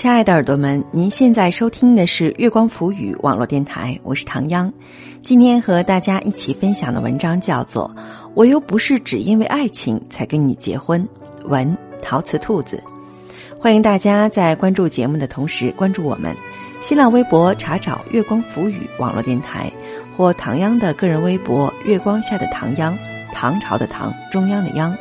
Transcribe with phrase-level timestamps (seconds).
[0.00, 4.72] 亲爱的耳朵们，您现在收听的是月光浮语网络电台，我是唐央。
[5.20, 7.94] 今天和大家一起分享的文章叫做
[8.32, 11.06] 《我又不是只因为爱情才跟你结婚》，
[11.46, 12.82] 文陶瓷兔子。
[13.60, 16.34] 欢迎大家在关注节目的同时关注我们，
[16.80, 19.70] 新浪微博查找“月光浮语网络电台”
[20.16, 22.96] 或唐央的个人微博“月光下的唐央”，
[23.34, 24.96] 唐朝的唐，中央的央。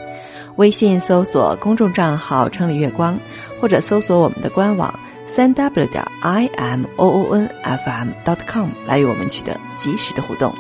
[0.60, 3.18] 微信搜索公众账号“城里月光”，
[3.62, 4.94] 或者搜索我们的官网
[5.26, 10.54] 三 w 点 i m o o n f m dot com 来与我们取得及时的互动。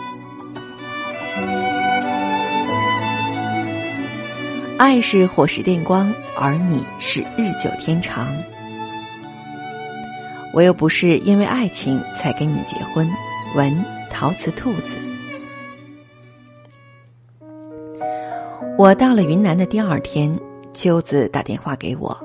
[4.77, 8.33] 爱是火石电光，而你是日久天长。
[10.53, 13.05] 我又不是因为爱情才跟你结婚。
[13.53, 15.08] 文陶瓷兔子。
[18.79, 20.33] 我到了云南的第二天，
[20.71, 22.17] 秋子打电话给我：“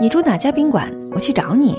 [0.00, 0.88] 你住哪家宾馆？
[1.10, 1.76] 我去找你。”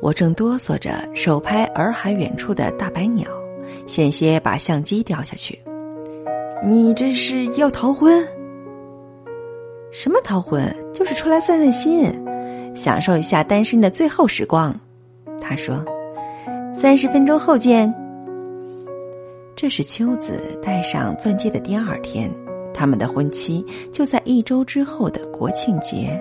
[0.00, 3.28] 我正哆嗦着手拍洱海远处的大白鸟，
[3.86, 5.60] 险些把相机掉下去。
[6.64, 8.26] 你这是要逃婚？
[9.92, 10.74] 什么逃婚？
[10.90, 12.10] 就是出来散散心，
[12.74, 14.74] 享受一下单身的最后时光。
[15.38, 15.84] 他说
[16.74, 17.94] ：“三十分钟后见。”
[19.54, 22.32] 这是秋子戴上钻戒的第二天。
[22.74, 26.20] 他们的婚期就在一周之后的国庆节。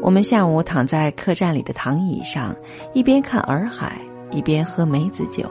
[0.00, 2.54] 我们下午躺在客栈里的躺椅上，
[2.94, 5.50] 一边看洱海，一边喝梅子酒，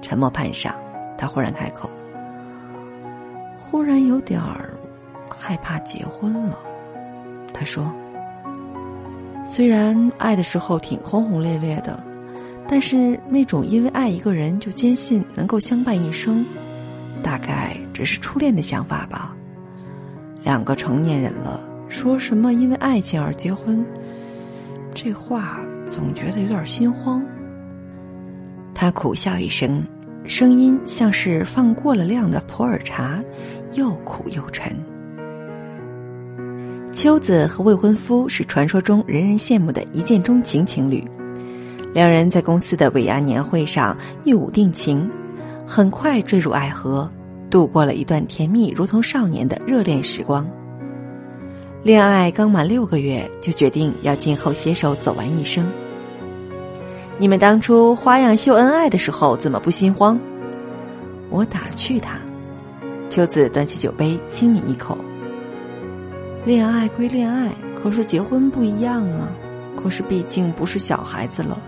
[0.00, 0.72] 沉默半晌，
[1.18, 1.90] 他忽然开口
[3.60, 4.70] ：“忽然有点儿
[5.28, 6.58] 害怕结婚了。”
[7.52, 7.92] 他说
[9.44, 12.02] ：“虽然爱的时候挺轰轰烈烈的，
[12.66, 16.42] 但是那种因为爱一个人就坚信能够相伴一生。”
[17.22, 19.36] 大概只是初恋的想法吧。
[20.42, 23.84] 两个成年人了，说什么因为爱情而结婚，
[24.94, 27.22] 这话总觉得有点心慌。
[28.74, 29.82] 他苦笑一声，
[30.24, 33.22] 声音像是放过了量的普洱茶，
[33.74, 34.74] 又苦又沉。
[36.92, 41.06] 秋子和未婚夫是传说中人人羡慕的一见钟情情侣，
[41.92, 45.08] 两人在公司的尾牙年会上一舞定情。
[45.66, 47.08] 很快坠入爱河，
[47.50, 50.48] 度过了一段甜蜜如同少年的热恋时光。
[51.82, 55.66] 恋爱刚满六个月，就决定要今后携手走完一生。
[57.18, 60.18] 你们当初花样秀恩爱的时候，怎么不心慌？
[61.28, 62.16] 我打趣他。
[63.10, 64.96] 秋子端起酒杯，轻抿一口。
[66.44, 69.28] 恋爱归恋爱，可是结婚不一样啊。
[69.76, 71.58] 可是毕竟不是小孩子了，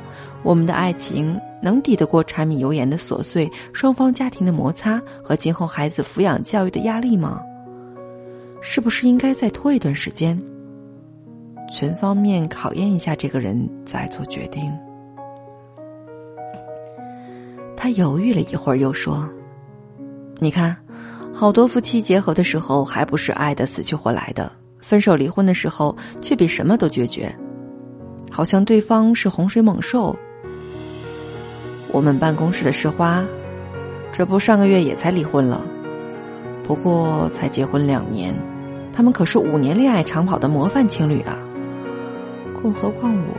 [0.42, 1.38] 我们的爱情。
[1.62, 7.40] 能抵得过柴米油盐的琐碎，双方家庭的摩擦和今后孩子抚养教育的压力吗？
[8.60, 10.40] 是不是应该再拖一段时间，
[11.72, 14.72] 全方面考验一下这个人，再做决定？
[17.76, 19.28] 他犹豫了一会儿，又说
[20.38, 20.76] ：“你看，
[21.32, 27.34] 好多夫妻结合的时候还不是爱的死去活来的，分手离婚的时候却比什么都决绝，
[28.30, 30.16] 好像对方是洪水猛兽。”
[31.92, 33.22] 我们办公室的市花，
[34.14, 35.60] 这不上个月也才离婚了，
[36.64, 38.34] 不过才结婚两年，
[38.94, 41.36] 他们可是五年恋爱长跑的模范情侣啊！
[42.62, 43.34] 更何况我，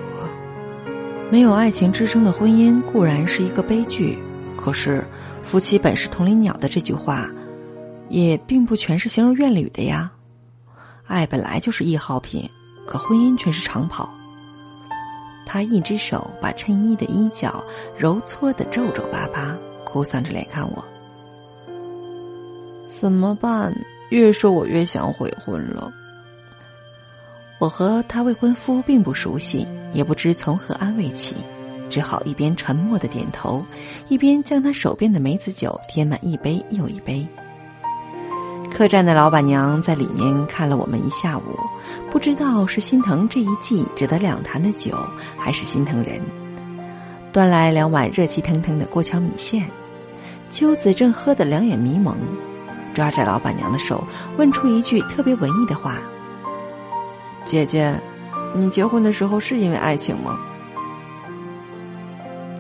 [1.32, 4.20] 没有爱情支撑的婚姻固然是一个悲剧，
[4.56, 5.04] 可是
[5.42, 7.28] “夫妻本是同林鸟”的这句话，
[8.10, 10.12] 也并不全是形容怨侣的呀。
[11.08, 12.48] 爱本来就是易耗品，
[12.86, 14.08] 可婚姻却是长跑。
[15.46, 17.64] 他一只手把衬衣的衣角
[17.98, 20.84] 揉搓的皱皱巴巴，哭丧着脸看我。
[22.98, 23.74] 怎么办？
[24.10, 25.92] 越说我越想悔婚了。
[27.60, 31.36] 我和他未婚夫并不熟悉，也不知从何安慰起，
[31.90, 33.64] 只好一边沉默的点头，
[34.10, 37.26] 一边将他手边的梅子酒添满一杯又一杯。
[38.76, 41.44] 客栈的老板娘在里面看了我们一下午，
[42.10, 44.98] 不知道是心疼这一季只得两坛的酒，
[45.38, 46.20] 还是心疼人，
[47.32, 49.64] 端来两碗热气腾腾的过桥米线。
[50.50, 52.18] 秋子正喝得两眼迷蒙，
[52.96, 54.04] 抓着老板娘的手，
[54.38, 56.00] 问出一句特别文艺的话
[57.46, 57.94] ：“姐姐，
[58.56, 60.36] 你结婚的时候是因为爱情吗？”“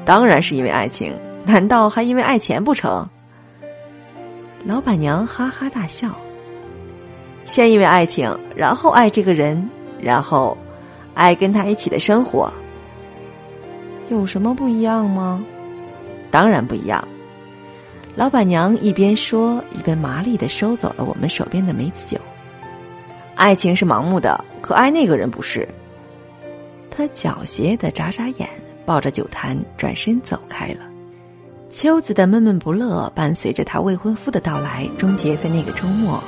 [0.06, 1.12] 当然是因为爱情，
[1.44, 3.10] 难道还因为爱钱不成？”
[4.66, 6.10] 老板娘哈哈大笑。
[7.46, 9.70] 先因为爱情，然后爱这个人，
[10.00, 10.58] 然后
[11.14, 12.52] 爱跟他一起的生活，
[14.10, 15.44] 有什么不一样吗？
[16.32, 17.06] 当然不一样。
[18.16, 22.18] 老板娘一边说，一边麻利的收走了我们手边的梅子酒。
[23.36, 25.68] 爱情是盲目的，可爱那个人不是。
[26.90, 28.48] 他狡黠的眨眨眼，
[28.86, 30.93] 抱着酒坛转身走开了。
[31.74, 36.24] 秋子的闷闷不乐伴随着她未婚夫的到来，终结在那个周末。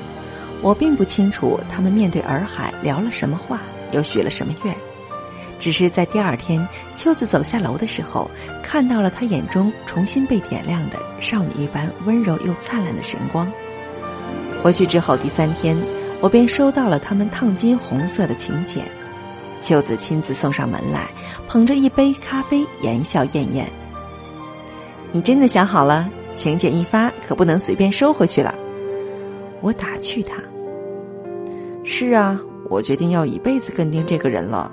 [0.63, 3.61] 我并不清楚他们面对洱海聊了什么话，
[3.91, 4.75] 又许了什么愿。
[5.59, 8.29] 只是在第二天，秋子走下楼的时候，
[8.63, 13.47] 看到了他眼中重新被点亮的少女一般温柔又灿烂的神光。
[14.63, 15.77] 回去之后第三天，
[16.21, 18.83] 我便收到了他们烫金红色的请柬。
[19.61, 21.07] 秋子亲自送上门来，
[21.47, 23.71] 捧着一杯咖啡，言笑晏晏。
[25.15, 26.11] 你真的想好了？
[26.33, 28.53] 请柬一发，可不能随便收回去了。
[29.61, 30.43] 我打趣他。
[31.85, 32.37] 是啊，
[32.69, 34.69] 我决定要一辈子跟定这个人了。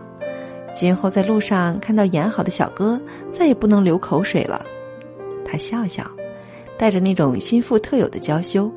[0.74, 3.00] 今后在路上看到演好的小哥，
[3.30, 4.66] 再也不能流口水了。
[5.44, 6.04] 他笑笑，
[6.76, 8.68] 带着那种心腹特有的娇羞。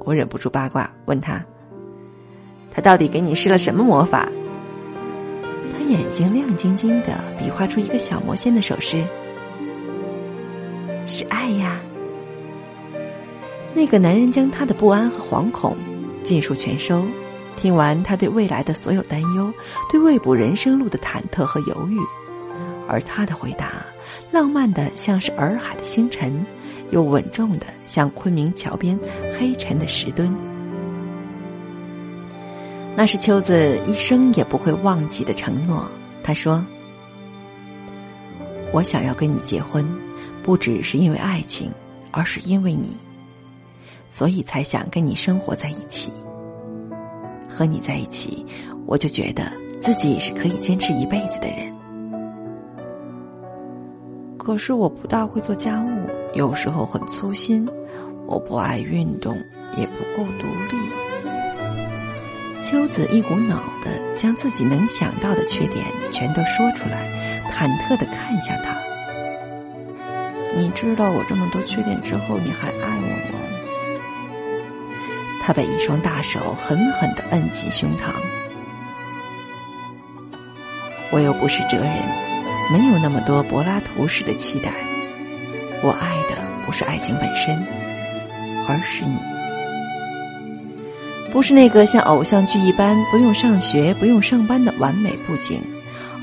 [0.00, 1.42] 我忍不住八卦，问他
[2.70, 4.28] ：“他到底给你施了什么魔法？”
[5.72, 9.02] 他眼睛亮晶晶的，比划出一个小魔仙的手势
[11.06, 11.80] ：“是爱呀。”
[13.72, 15.76] 那个男人将他的不安和惶恐
[16.22, 17.06] 尽数全收，
[17.56, 19.52] 听完他对未来的所有担忧，
[19.90, 21.96] 对未卜人生路的忐忑和犹豫，
[22.88, 23.84] 而他的回答，
[24.30, 26.44] 浪漫的像是洱海的星辰。
[26.92, 28.96] 又稳重的像昆明桥边
[29.36, 30.32] 黑沉的石墩，
[32.94, 35.90] 那是秋子一生也不会忘记的承诺。
[36.22, 36.64] 他说
[38.70, 39.84] ：“我想要跟你结婚，
[40.46, 41.72] 不只是因为爱情，
[42.12, 42.96] 而是因为你，
[44.08, 46.12] 所以才想跟你生活在一起。
[47.48, 48.46] 和你在一起，
[48.86, 49.50] 我就觉得
[49.80, 51.74] 自己是可以坚持一辈子的人。
[54.38, 55.88] 可是我不大会做家务。”
[56.34, 57.66] 有时候很粗心，
[58.26, 59.34] 我不爱运动，
[59.76, 60.78] 也不够独立。
[62.62, 67.08] 秋子一股脑的将自己能想到的缺点全都说出来，
[67.50, 68.76] 忐忑的看向他。
[70.56, 73.38] 你知道我这么多缺点之后，你还爱我吗？
[75.44, 78.10] 他被一双大手狠狠的摁进胸膛。
[81.10, 82.02] 我又不是哲人，
[82.72, 84.72] 没有那么多柏拉图式的期待。
[85.82, 87.54] 我爱的不是爱情本身，
[88.66, 89.18] 而是你。
[91.30, 95.60] 不是那个像偶像剧一般不用上学、不用上班的完美布景，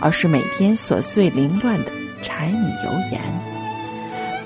[0.01, 1.91] 而是每天琐碎凌乱的
[2.23, 3.21] 柴米油盐。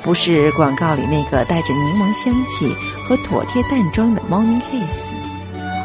[0.07, 2.73] 不是广告里那个带着柠檬香气
[3.03, 5.03] 和妥帖淡妆的 Morning Kiss，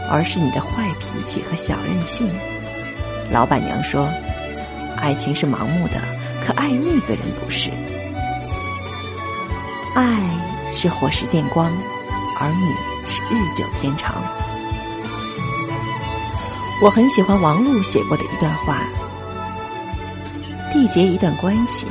[0.09, 2.31] 而是你的坏脾气和小任性。
[3.33, 4.09] 老板娘说
[4.97, 6.01] ：“爱情是盲目的，
[6.47, 7.69] 可爱那个人不是。”
[9.97, 10.17] 爱
[10.73, 11.69] 是火石电光，
[12.39, 14.23] 而你是日久天长。
[16.81, 18.83] 我很喜欢王璐写过的一段话：
[20.73, 21.89] 缔结一段关系，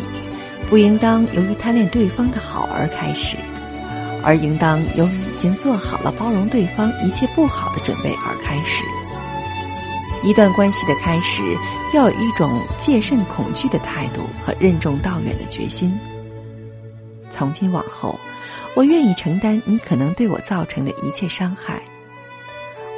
[0.71, 3.35] 不应当由于贪恋对方的好而开始，
[4.23, 8.81] 而应当由于已经做好了包容对方一切不好的准备而开始。
[10.23, 11.43] 一段关系的开始，
[11.93, 15.93] 要有一种戒慎恐惧的态度和任重道远的决心。
[17.29, 18.17] 从今往后，
[18.73, 21.81] 我愿意承担你可能对我造成的一切伤害。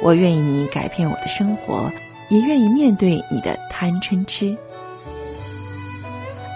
[0.00, 1.90] 我愿意你改变我的生活，
[2.28, 4.56] 也愿意面对你的贪嗔痴。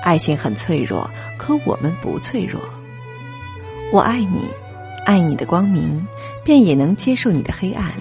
[0.09, 2.59] 爱情很脆弱，可我们不脆弱。
[3.93, 4.49] 我爱你，
[5.05, 6.03] 爱你的光明，
[6.43, 7.93] 便也能接受你的黑暗。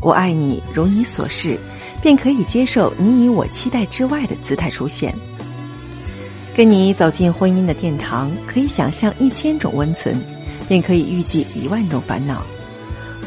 [0.00, 1.58] 我爱你，如你所示，
[2.00, 5.12] 便可以接受你以我期待之外的姿态出现。
[6.54, 10.16] 跟你走进婚姻的殿堂，可以想象一千种温存，
[10.68, 12.46] 便可以预计一万种烦恼，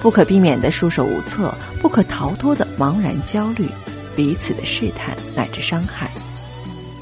[0.02, 3.68] 不可避免的束手无策，不可逃脱的茫然焦虑，
[4.16, 6.10] 彼此的试探乃至伤害。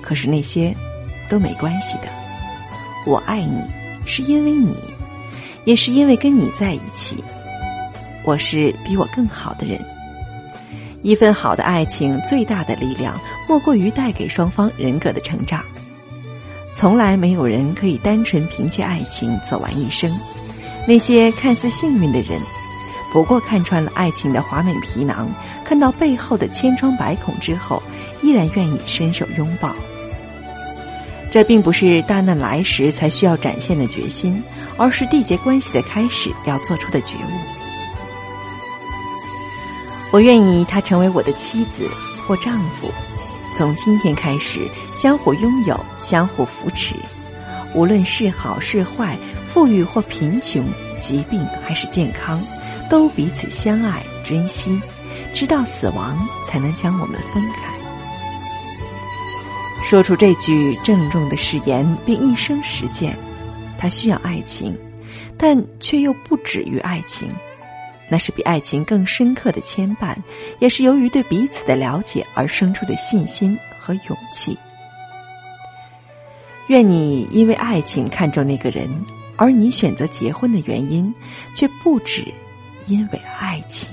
[0.01, 0.75] 可是那些
[1.29, 2.07] 都没关系的。
[3.05, 3.61] 我爱你，
[4.05, 4.75] 是因为你，
[5.65, 7.23] 也是因为跟你在一起。
[8.23, 9.79] 我是比我更好的人。
[11.03, 13.17] 一份好的爱情，最大的力量
[13.47, 15.63] 莫过于带给双方人格的成长。
[16.73, 20.13] 从来没有人可以单纯凭借爱情走完一生。
[20.85, 22.39] 那些看似幸运的人，
[23.13, 25.29] 不过看穿了爱情的华美皮囊，
[25.63, 27.81] 看到背后的千疮百孔之后，
[28.21, 29.73] 依然愿意伸手拥抱。
[31.37, 34.41] 这并不是大难来时才需要展现的决心，
[34.75, 37.29] 而是缔结关系的开始要做出的觉悟。
[40.11, 41.87] 我愿意他成为我的妻子
[42.25, 42.91] 或丈夫。
[43.55, 46.95] 从今天开始，相互拥有，相互扶持，
[47.75, 49.15] 无论是好是坏，
[49.53, 50.65] 富裕或贫穷，
[50.99, 52.41] 疾病还是健康，
[52.89, 54.81] 都彼此相爱、珍惜，
[55.35, 56.17] 直到死亡
[56.47, 57.76] 才能将我们分开。
[59.87, 63.17] 说出这句郑重的誓言，并一生实践。
[63.77, 64.77] 他需要爱情，
[65.37, 67.29] 但却又不止于爱情。
[68.09, 70.13] 那是比爱情更深刻的牵绊，
[70.59, 74.57] 也是由于对彼此的了解而生出的信心和勇气。
[76.67, 78.89] 愿你因为爱情看中那个人，
[79.37, 81.15] 而你选择结婚的原因，
[81.55, 82.25] 却不止
[82.87, 83.87] 因为爱情。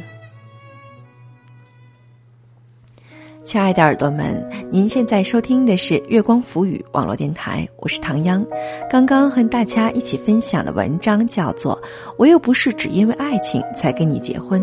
[3.44, 8.44] 亲爱的耳朵们，您现在收听的是月光浮语网络电台，我是唐央。
[8.88, 11.76] 刚刚和大家一起分享的文章叫做
[12.16, 14.62] 《我又不是只因为爱情才跟你结婚》，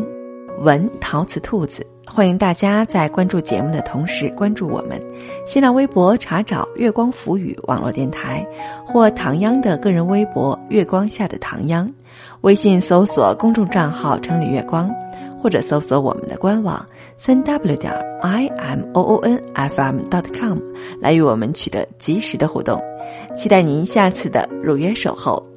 [0.61, 1.85] 文陶瓷兔子。
[2.07, 4.99] 欢迎大家在关注节目的同时关注我们，
[5.45, 8.45] 新浪微博查找“月光浮语网络电台”
[8.85, 11.89] 或唐央的个人微博“月光下的唐央”，
[12.41, 14.89] 微信搜索公众账号“城里月光”。
[15.41, 16.85] 或者搜索我们的官网
[17.17, 20.59] 三 w 点 i m o o n f m dot com
[20.99, 22.79] 来与我们取得及时的互动，
[23.35, 25.50] 期待您下次的如约守候。